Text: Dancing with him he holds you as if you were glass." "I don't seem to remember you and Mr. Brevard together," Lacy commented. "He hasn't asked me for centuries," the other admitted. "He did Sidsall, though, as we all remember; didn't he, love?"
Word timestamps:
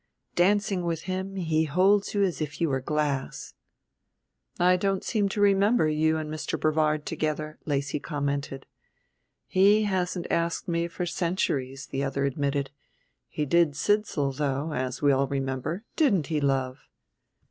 Dancing 0.33 0.83
with 0.83 1.03
him 1.03 1.35
he 1.35 1.65
holds 1.65 2.15
you 2.15 2.23
as 2.23 2.41
if 2.41 2.59
you 2.59 2.69
were 2.69 2.81
glass." 2.81 3.53
"I 4.59 4.75
don't 4.75 5.03
seem 5.03 5.29
to 5.29 5.39
remember 5.39 5.87
you 5.87 6.17
and 6.17 6.27
Mr. 6.27 6.59
Brevard 6.59 7.05
together," 7.05 7.59
Lacy 7.67 7.99
commented. 7.99 8.65
"He 9.45 9.83
hasn't 9.83 10.25
asked 10.31 10.67
me 10.67 10.87
for 10.87 11.05
centuries," 11.05 11.85
the 11.85 12.03
other 12.03 12.25
admitted. 12.25 12.71
"He 13.27 13.45
did 13.45 13.75
Sidsall, 13.75 14.31
though, 14.35 14.73
as 14.73 15.03
we 15.03 15.11
all 15.11 15.27
remember; 15.27 15.83
didn't 15.95 16.25
he, 16.25 16.41
love?" 16.41 16.87